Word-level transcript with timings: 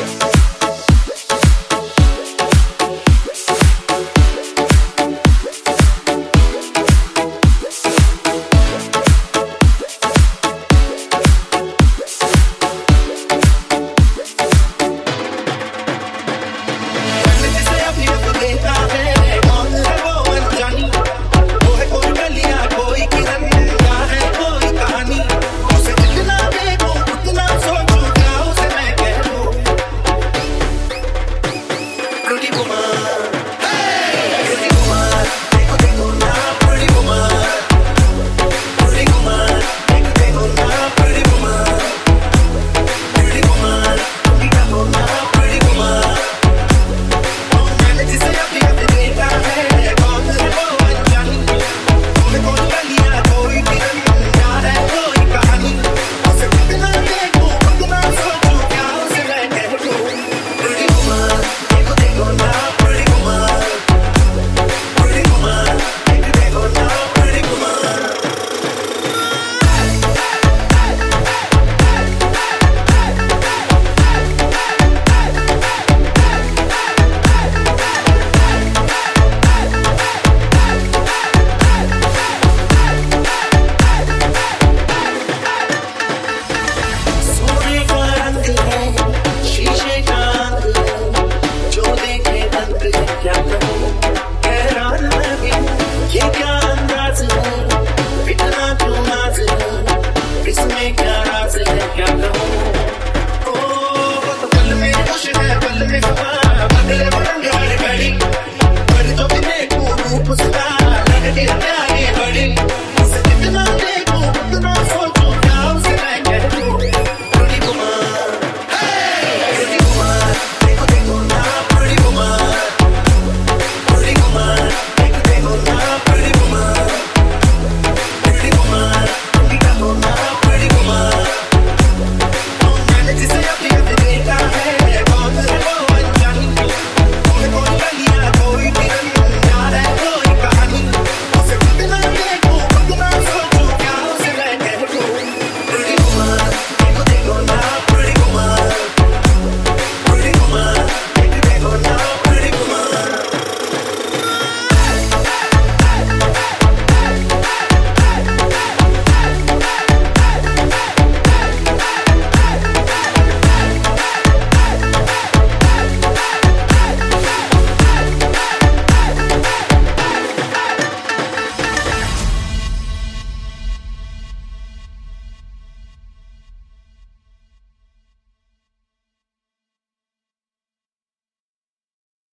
Yeah. 0.00 0.29